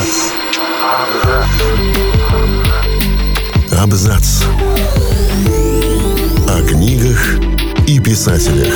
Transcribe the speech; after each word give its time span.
Абзац. 0.00 0.32
Абзац. 3.78 4.44
О 6.48 6.62
книгах 6.66 7.36
и 7.86 8.00
писателях. 8.00 8.72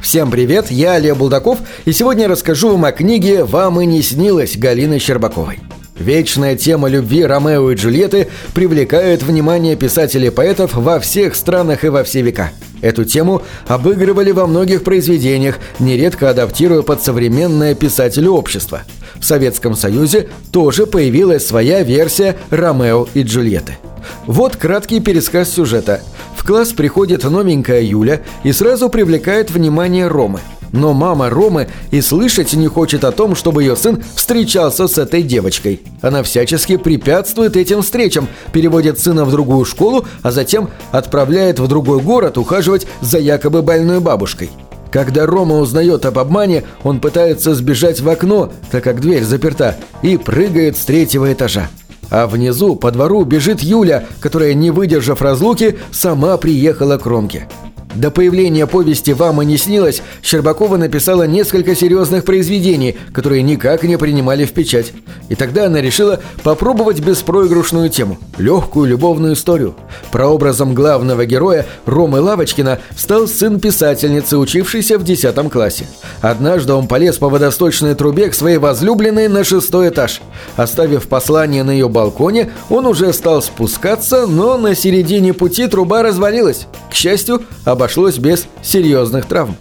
Всем 0.00 0.30
привет, 0.30 0.70
я 0.70 0.92
Олег 0.92 1.16
Булдаков, 1.16 1.58
и 1.84 1.92
сегодня 1.92 2.26
расскажу 2.26 2.70
вам 2.70 2.86
о 2.86 2.92
книге 2.92 3.44
«Вам 3.44 3.80
и 3.80 3.86
не 3.86 4.00
снилось» 4.00 4.56
Галины 4.56 4.98
Щербаковой. 4.98 5.58
Вечная 5.98 6.56
тема 6.56 6.88
любви 6.88 7.24
Ромео 7.24 7.70
и 7.70 7.76
Джульетты 7.76 8.28
привлекает 8.52 9.22
внимание 9.22 9.76
писателей 9.76 10.28
и 10.28 10.30
поэтов 10.30 10.74
во 10.74 10.98
всех 10.98 11.36
странах 11.36 11.84
и 11.84 11.88
во 11.88 12.02
все 12.02 12.22
века. 12.22 12.50
Эту 12.82 13.04
тему 13.04 13.42
обыгрывали 13.68 14.32
во 14.32 14.46
многих 14.46 14.82
произведениях, 14.82 15.58
нередко 15.78 16.30
адаптируя 16.30 16.82
под 16.82 17.00
современное 17.02 17.74
писателю 17.74 18.32
общество. 18.32 18.82
В 19.14 19.24
Советском 19.24 19.74
Союзе 19.74 20.28
тоже 20.52 20.86
появилась 20.86 21.46
своя 21.46 21.82
версия 21.82 22.36
Ромео 22.50 23.06
и 23.14 23.22
Джульетты. 23.22 23.78
Вот 24.26 24.56
краткий 24.56 25.00
пересказ 25.00 25.50
сюжета. 25.50 26.02
В 26.36 26.44
класс 26.44 26.72
приходит 26.72 27.24
новенькая 27.24 27.80
Юля 27.80 28.20
и 28.42 28.52
сразу 28.52 28.88
привлекает 28.88 29.50
внимание 29.50 30.08
Ромы– 30.08 30.40
но 30.74 30.92
мама 30.92 31.30
Ромы 31.30 31.68
и 31.90 32.00
слышать 32.00 32.52
не 32.52 32.66
хочет 32.66 33.04
о 33.04 33.12
том, 33.12 33.36
чтобы 33.36 33.62
ее 33.62 33.76
сын 33.76 34.02
встречался 34.16 34.88
с 34.88 34.98
этой 34.98 35.22
девочкой. 35.22 35.80
Она 36.02 36.22
всячески 36.22 36.76
препятствует 36.76 37.56
этим 37.56 37.82
встречам, 37.82 38.28
переводит 38.52 38.98
сына 38.98 39.24
в 39.24 39.30
другую 39.30 39.64
школу, 39.64 40.04
а 40.22 40.32
затем 40.32 40.68
отправляет 40.90 41.60
в 41.60 41.68
другой 41.68 42.00
город 42.00 42.38
ухаживать 42.38 42.86
за 43.00 43.18
якобы 43.18 43.62
больной 43.62 44.00
бабушкой. 44.00 44.50
Когда 44.90 45.26
Рома 45.26 45.58
узнает 45.58 46.06
об 46.06 46.18
обмане, 46.18 46.64
он 46.82 47.00
пытается 47.00 47.54
сбежать 47.54 48.00
в 48.00 48.08
окно, 48.08 48.52
так 48.70 48.84
как 48.84 49.00
дверь 49.00 49.24
заперта, 49.24 49.76
и 50.02 50.16
прыгает 50.16 50.76
с 50.76 50.84
третьего 50.84 51.32
этажа. 51.32 51.68
А 52.10 52.26
внизу, 52.26 52.76
по 52.76 52.90
двору, 52.90 53.24
бежит 53.24 53.60
Юля, 53.60 54.04
которая, 54.20 54.54
не 54.54 54.70
выдержав 54.70 55.22
разлуки, 55.22 55.78
сама 55.90 56.36
приехала 56.36 56.98
к 56.98 57.06
Ромке. 57.06 57.48
До 57.94 58.10
появления 58.10 58.66
повести 58.66 59.12
«Вам 59.12 59.40
и 59.42 59.44
не 59.44 59.56
снилось» 59.56 60.02
Щербакова 60.22 60.76
написала 60.76 61.24
несколько 61.24 61.76
серьезных 61.76 62.24
произведений, 62.24 62.96
которые 63.12 63.42
никак 63.42 63.84
не 63.84 63.96
принимали 63.96 64.44
в 64.44 64.52
печать. 64.52 64.92
И 65.28 65.36
тогда 65.36 65.66
она 65.66 65.80
решила 65.80 66.20
попробовать 66.42 67.00
беспроигрышную 67.00 67.88
тему– 67.90 68.18
легкую 68.38 68.88
любовную 68.88 69.34
историю. 69.34 69.76
Прообразом 70.10 70.74
главного 70.74 71.24
героя 71.24 71.66
Ромы 71.86 72.20
Лавочкина 72.20 72.80
стал 72.96 73.28
сын 73.28 73.60
писательницы, 73.60 74.38
учившийся 74.38 74.98
в 74.98 75.04
10 75.04 75.50
классе. 75.50 75.86
Однажды 76.20 76.72
он 76.72 76.88
полез 76.88 77.16
по 77.18 77.28
водосточной 77.28 77.94
трубе 77.94 78.28
к 78.28 78.34
своей 78.34 78.58
возлюбленной 78.58 79.28
на 79.28 79.44
шестой 79.44 79.90
этаж. 79.90 80.20
Оставив 80.56 81.06
послание 81.06 81.62
на 81.62 81.70
ее 81.70 81.88
балконе, 81.88 82.50
он 82.70 82.86
уже 82.86 83.12
стал 83.12 83.40
спускаться, 83.40 84.26
но 84.26 84.58
на 84.58 84.74
середине 84.74 85.32
пути 85.32 85.68
труба 85.68 86.02
развалилась. 86.02 86.66
К 86.90 86.94
счастью, 86.94 87.42
об 87.64 87.83
обошлось 87.84 88.16
без 88.16 88.46
серьезных 88.62 89.26
травм. 89.26 89.56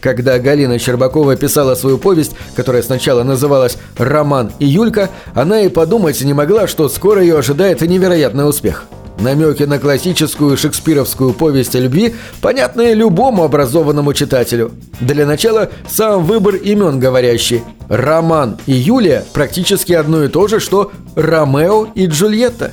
Когда 0.00 0.38
Галина 0.38 0.78
Щербакова 0.78 1.36
писала 1.36 1.74
свою 1.74 1.98
повесть, 1.98 2.32
которая 2.54 2.82
сначала 2.82 3.22
называлась 3.22 3.76
«Роман 3.98 4.50
и 4.58 4.64
Юлька», 4.66 5.10
она 5.34 5.60
и 5.60 5.68
подумать 5.68 6.18
не 6.22 6.32
могла, 6.32 6.68
что 6.68 6.88
скоро 6.88 7.20
ее 7.20 7.36
ожидает 7.36 7.82
невероятный 7.82 8.48
успех. 8.48 8.86
Намеки 9.18 9.64
на 9.64 9.78
классическую 9.78 10.56
шекспировскую 10.56 11.34
повесть 11.34 11.76
о 11.76 11.80
любви 11.80 12.14
понятны 12.40 12.94
любому 12.94 13.44
образованному 13.44 14.14
читателю. 14.14 14.72
Для 15.00 15.26
начала 15.26 15.68
сам 15.86 16.24
выбор 16.24 16.54
имен 16.54 16.98
говорящий. 16.98 17.62
Роман 17.90 18.56
и 18.64 18.72
Юлия 18.72 19.22
практически 19.34 19.92
одно 19.92 20.24
и 20.24 20.28
то 20.28 20.48
же, 20.48 20.60
что 20.60 20.92
Ромео 21.14 21.88
и 21.94 22.06
Джульетта. 22.06 22.72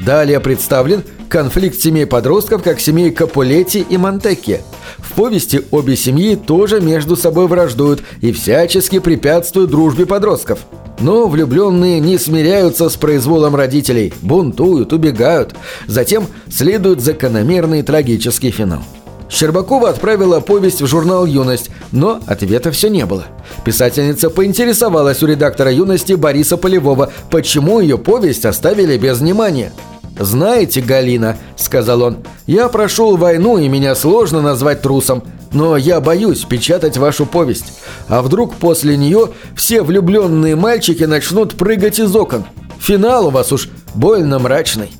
Далее 0.00 0.40
представлен 0.40 1.04
конфликт 1.30 1.80
семей 1.80 2.04
подростков, 2.04 2.62
как 2.62 2.80
семей 2.80 3.10
Капулетти 3.12 3.86
и 3.88 3.96
Монтекки. 3.96 4.60
В 4.98 5.12
повести 5.12 5.62
обе 5.70 5.96
семьи 5.96 6.34
тоже 6.34 6.80
между 6.80 7.16
собой 7.16 7.46
враждуют 7.46 8.02
и 8.20 8.32
всячески 8.32 8.98
препятствуют 8.98 9.70
дружбе 9.70 10.04
подростков. 10.04 10.58
Но 10.98 11.28
влюбленные 11.28 12.00
не 12.00 12.18
смиряются 12.18 12.90
с 12.90 12.96
произволом 12.96 13.56
родителей, 13.56 14.12
бунтуют, 14.20 14.92
убегают. 14.92 15.54
Затем 15.86 16.26
следует 16.50 17.00
закономерный 17.00 17.82
трагический 17.82 18.50
финал. 18.50 18.82
Щербакова 19.30 19.90
отправила 19.90 20.40
повесть 20.40 20.82
в 20.82 20.86
журнал 20.88 21.24
«Юность», 21.24 21.70
но 21.92 22.20
ответа 22.26 22.72
все 22.72 22.90
не 22.90 23.06
было. 23.06 23.26
Писательница 23.64 24.28
поинтересовалась 24.28 25.22
у 25.22 25.26
редактора 25.26 25.70
«Юности» 25.70 26.14
Бориса 26.14 26.56
Полевого, 26.56 27.12
почему 27.30 27.78
ее 27.78 27.96
повесть 27.96 28.44
оставили 28.44 28.98
без 28.98 29.20
внимания– 29.20 29.72
«Знаете, 30.18 30.80
Галина»,— 30.80 31.36
сказал 31.56 32.02
он,— 32.02 32.18
«я 32.46 32.68
прошел 32.68 33.16
войну, 33.16 33.58
и 33.58 33.68
меня 33.68 33.94
сложно 33.94 34.42
назвать 34.42 34.82
трусом, 34.82 35.22
но 35.52 35.76
я 35.76 36.00
боюсь 36.00 36.44
печатать 36.44 36.98
вашу 36.98 37.26
повесть. 37.26 37.72
А 38.08 38.22
вдруг 38.22 38.56
после 38.56 38.96
нее 38.96 39.30
все 39.56 39.82
влюбленные 39.82 40.56
мальчики 40.56 41.04
начнут 41.04 41.54
прыгать 41.54 41.98
из 41.98 42.14
окон? 42.14 42.44
Финал 42.80 43.28
у 43.28 43.30
вас 43.30 43.52
уж 43.52 43.68
больно 43.94 44.38
мрачный». 44.38 44.90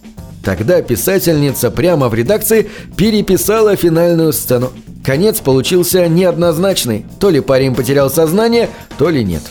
Тогда 0.42 0.80
писательница 0.80 1.70
прямо 1.70 2.08
в 2.08 2.14
редакции 2.14 2.70
переписала 2.96 3.76
финальную 3.76 4.32
сцену. 4.32 4.70
Конец 5.04 5.40
получился 5.40 6.08
неоднозначный. 6.08 7.04
То 7.18 7.30
ли 7.30 7.40
парень 7.40 7.74
потерял 7.74 8.10
сознание, 8.10 8.70
то 8.98 9.10
ли 9.10 9.22
нет. 9.24 9.42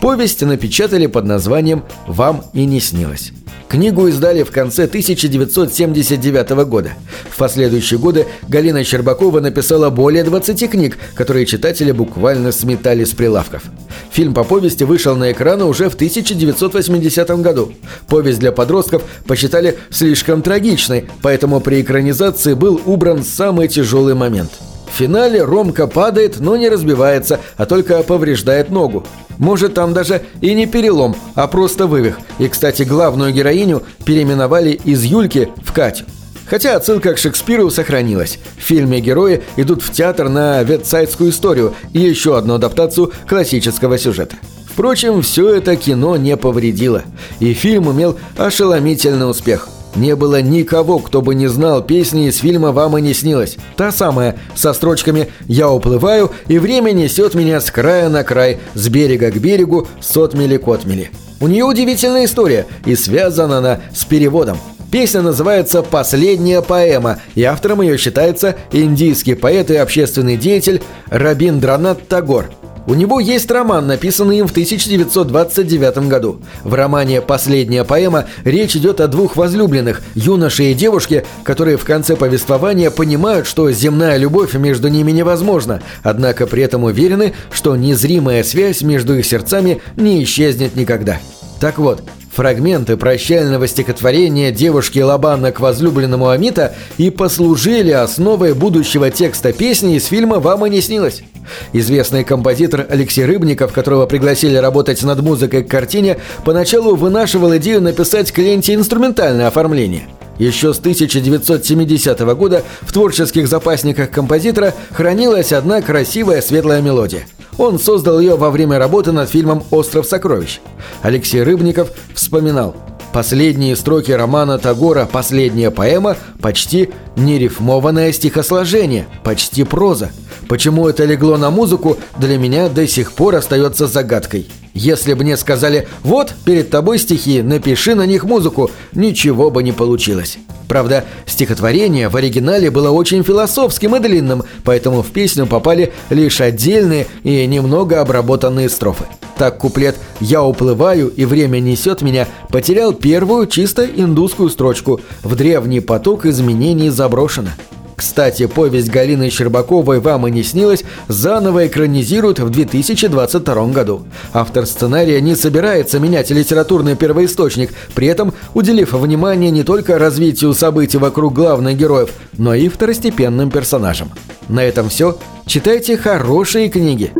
Повесть 0.00 0.42
напечатали 0.42 1.06
под 1.06 1.24
названием 1.24 1.84
«Вам 2.06 2.44
и 2.52 2.64
не 2.64 2.80
снилось». 2.80 3.32
Книгу 3.68 4.08
издали 4.08 4.44
в 4.44 4.50
конце 4.50 4.84
1979 4.84 6.50
года. 6.66 6.92
В 7.28 7.36
последующие 7.36 7.98
годы 7.98 8.26
Галина 8.48 8.82
Щербакова 8.82 9.40
написала 9.40 9.90
более 9.90 10.24
20 10.24 10.70
книг, 10.70 10.96
которые 11.14 11.44
читатели 11.44 11.92
буквально 11.92 12.50
сметали 12.50 13.04
с 13.04 13.10
прилавков. 13.10 13.64
Фильм 14.10 14.32
по 14.32 14.42
повести 14.42 14.84
вышел 14.84 15.16
на 15.16 15.32
экраны 15.32 15.64
уже 15.64 15.90
в 15.90 15.94
1980 15.96 17.28
году. 17.42 17.72
Повесть 18.06 18.38
для 18.38 18.52
подростков 18.52 19.02
посчитали 19.26 19.76
слишком 19.90 20.40
трагичной, 20.40 21.04
поэтому 21.20 21.60
при 21.60 21.82
экранизации 21.82 22.54
был 22.54 22.80
убран 22.86 23.22
самый 23.22 23.68
тяжелый 23.68 24.14
момент– 24.14 24.50
финале 24.98 25.44
Ромка 25.44 25.86
падает, 25.86 26.40
но 26.40 26.56
не 26.56 26.68
разбивается, 26.68 27.38
а 27.56 27.66
только 27.66 28.02
повреждает 28.02 28.70
ногу. 28.70 29.06
Может, 29.38 29.74
там 29.74 29.94
даже 29.94 30.22
и 30.40 30.52
не 30.54 30.66
перелом, 30.66 31.14
а 31.36 31.46
просто 31.46 31.86
вывих. 31.86 32.18
И, 32.40 32.48
кстати, 32.48 32.82
главную 32.82 33.32
героиню 33.32 33.84
переименовали 34.04 34.70
из 34.70 35.04
Юльки 35.04 35.50
в 35.64 35.72
Катю. 35.72 36.04
Хотя 36.46 36.74
отсылка 36.74 37.14
к 37.14 37.18
Шекспиру 37.18 37.70
сохранилась. 37.70 38.40
В 38.56 38.62
фильме 38.62 39.00
герои 39.00 39.42
идут 39.56 39.82
в 39.82 39.92
театр 39.92 40.28
на 40.28 40.62
ветсайдскую 40.64 41.30
историю 41.30 41.74
и 41.92 42.00
еще 42.00 42.36
одну 42.36 42.54
адаптацию 42.54 43.12
классического 43.28 43.98
сюжета. 43.98 44.34
Впрочем, 44.66 45.22
все 45.22 45.54
это 45.54 45.76
кино 45.76 46.16
не 46.16 46.36
повредило. 46.36 47.04
И 47.38 47.52
фильм 47.52 47.92
имел 47.92 48.18
ошеломительный 48.36 49.30
успех– 49.30 49.68
не 49.96 50.14
было 50.16 50.40
никого, 50.40 50.98
кто 50.98 51.22
бы 51.22 51.34
не 51.34 51.46
знал 51.46 51.82
песни 51.82 52.28
из 52.28 52.38
фильма 52.38 52.72
«Вам 52.72 52.98
и 52.98 53.02
не 53.02 53.14
снилось». 53.14 53.56
Та 53.76 53.92
самая, 53.92 54.36
со 54.54 54.72
строчками 54.72 55.28
«Я 55.46 55.70
уплываю, 55.70 56.30
и 56.46 56.58
время 56.58 56.92
несет 56.92 57.34
меня 57.34 57.60
с 57.60 57.70
края 57.70 58.08
на 58.08 58.24
край, 58.24 58.58
с 58.74 58.88
берега 58.88 59.30
к 59.30 59.36
берегу, 59.36 59.88
сотмели-котмели». 60.00 61.10
У 61.40 61.46
нее 61.46 61.64
удивительная 61.64 62.24
история, 62.24 62.66
и 62.84 62.96
связана 62.96 63.58
она 63.58 63.80
с 63.94 64.04
переводом. 64.04 64.58
Песня 64.90 65.20
называется 65.22 65.82
«Последняя 65.82 66.62
поэма», 66.62 67.20
и 67.34 67.42
автором 67.44 67.82
ее 67.82 67.98
считается 67.98 68.56
индийский 68.72 69.34
поэт 69.34 69.70
и 69.70 69.76
общественный 69.76 70.36
деятель 70.36 70.82
Рабиндранат 71.10 72.08
Тагор– 72.08 72.50
у 72.88 72.94
него 72.94 73.20
есть 73.20 73.50
роман, 73.50 73.86
написанный 73.86 74.38
им 74.38 74.46
в 74.46 74.50
1929 74.50 76.08
году. 76.08 76.40
В 76.64 76.72
романе 76.72 77.20
«Последняя 77.20 77.84
поэма» 77.84 78.24
речь 78.44 78.76
идет 78.76 79.02
о 79.02 79.08
двух 79.08 79.36
возлюбленных, 79.36 80.00
юноше 80.14 80.64
и 80.64 80.74
девушке, 80.74 81.26
которые 81.44 81.76
в 81.76 81.84
конце 81.84 82.16
повествования 82.16 82.90
понимают, 82.90 83.46
что 83.46 83.70
земная 83.70 84.16
любовь 84.16 84.54
между 84.54 84.88
ними 84.88 85.12
невозможна, 85.12 85.82
однако 86.02 86.46
при 86.46 86.62
этом 86.62 86.84
уверены, 86.84 87.34
что 87.52 87.76
незримая 87.76 88.42
связь 88.42 88.80
между 88.80 89.18
их 89.18 89.26
сердцами 89.26 89.82
не 89.96 90.24
исчезнет 90.24 90.74
никогда. 90.74 91.18
Так 91.60 91.76
вот, 91.78 92.02
Фрагменты 92.38 92.96
прощального 92.96 93.66
стихотворения 93.66 94.52
девушки 94.52 95.00
Лабана 95.00 95.50
к 95.50 95.58
возлюбленному 95.58 96.28
Амита 96.28 96.72
и 96.96 97.10
послужили 97.10 97.90
основой 97.90 98.54
будущего 98.54 99.10
текста 99.10 99.52
песни 99.52 99.96
из 99.96 100.06
фильма 100.06 100.38
«Вам 100.38 100.64
и 100.64 100.70
не 100.70 100.80
снилось». 100.80 101.24
Известный 101.72 102.22
композитор 102.22 102.86
Алексей 102.88 103.24
Рыбников, 103.24 103.72
которого 103.72 104.06
пригласили 104.06 104.56
работать 104.56 105.02
над 105.02 105.20
музыкой 105.20 105.64
к 105.64 105.68
картине, 105.68 106.18
поначалу 106.44 106.94
вынашивал 106.94 107.56
идею 107.56 107.82
написать 107.82 108.30
к 108.30 108.38
ленте 108.38 108.74
инструментальное 108.74 109.48
оформление. 109.48 110.06
Еще 110.38 110.72
с 110.72 110.78
1970 110.78 112.20
года 112.36 112.62
в 112.82 112.92
творческих 112.92 113.48
запасниках 113.48 114.12
композитора 114.12 114.74
хранилась 114.92 115.52
одна 115.52 115.82
красивая 115.82 116.40
светлая 116.40 116.82
мелодия. 116.82 117.26
Он 117.58 117.78
создал 117.78 118.20
ее 118.20 118.36
во 118.36 118.50
время 118.50 118.78
работы 118.78 119.12
над 119.12 119.28
фильмом 119.28 119.64
«Остров 119.70 120.06
сокровищ». 120.06 120.60
Алексей 121.02 121.42
Рыбников 121.42 121.90
вспоминал– 122.14 122.74
Последние 123.12 123.74
строки 123.74 124.10
романа 124.12 124.58
Тагора 124.58 125.08
«Последняя 125.10 125.70
поэма» 125.70 126.16
почти 126.40 126.90
нерифмованное 127.16 128.12
стихосложение, 128.12 129.06
почти 129.24 129.64
проза. 129.64 130.10
Почему 130.48 130.88
это 130.88 131.04
легло 131.04 131.36
на 131.36 131.50
музыку, 131.50 131.98
для 132.18 132.38
меня 132.38 132.70
до 132.70 132.88
сих 132.88 133.12
пор 133.12 133.34
остается 133.34 133.86
загадкой. 133.86 134.48
Если 134.72 135.12
бы 135.12 135.22
мне 135.22 135.36
сказали 135.36 135.88
«Вот, 136.02 136.34
перед 136.44 136.70
тобой 136.70 136.98
стихи, 136.98 137.42
напиши 137.42 137.94
на 137.94 138.06
них 138.06 138.24
музыку», 138.24 138.70
ничего 138.94 139.50
бы 139.50 139.62
не 139.62 139.72
получилось. 139.72 140.38
Правда, 140.66 141.04
стихотворение 141.26 142.08
в 142.08 142.16
оригинале 142.16 142.70
было 142.70 142.90
очень 142.90 143.24
философским 143.24 143.96
и 143.96 144.00
длинным, 144.00 144.44
поэтому 144.64 145.02
в 145.02 145.08
песню 145.08 145.46
попали 145.46 145.92
лишь 146.08 146.40
отдельные 146.40 147.06
и 147.24 147.46
немного 147.46 148.00
обработанные 148.00 148.68
строфы. 148.68 149.04
Так 149.36 149.58
куплет 149.58 149.96
«Я 150.20 150.42
уплываю, 150.42 151.08
и 151.08 151.24
время 151.24 151.60
несет 151.60 152.00
меня» 152.00 152.26
потерял 152.48 152.92
первую 152.92 153.46
чисто 153.46 153.84
индусскую 153.84 154.48
строчку 154.48 155.00
«В 155.22 155.36
древний 155.36 155.80
поток 155.80 156.24
изменений 156.24 156.90
заброшено». 156.90 157.50
Кстати, 157.98 158.46
повесть 158.46 158.90
Галины 158.90 159.28
Щербаковой 159.28 159.98
«Вам 159.98 160.28
и 160.28 160.30
не 160.30 160.44
снилось» 160.44 160.84
заново 161.08 161.66
экранизируют 161.66 162.38
в 162.38 162.48
2022 162.48 163.66
году. 163.66 164.04
Автор 164.32 164.66
сценария 164.66 165.20
не 165.20 165.34
собирается 165.34 165.98
менять 165.98 166.30
литературный 166.30 166.94
первоисточник, 166.94 167.70
при 167.96 168.06
этом 168.06 168.32
уделив 168.54 168.92
внимание 168.92 169.50
не 169.50 169.64
только 169.64 169.98
развитию 169.98 170.54
событий 170.54 170.98
вокруг 170.98 171.34
главных 171.34 171.76
героев, 171.76 172.10
но 172.34 172.54
и 172.54 172.68
второстепенным 172.68 173.50
персонажам. 173.50 174.12
На 174.48 174.62
этом 174.62 174.90
все. 174.90 175.18
Читайте 175.44 175.96
хорошие 175.96 176.68
книги. 176.68 177.10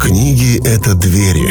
Книги— 0.00 0.60
это 0.64 0.94
двери, 0.94 1.50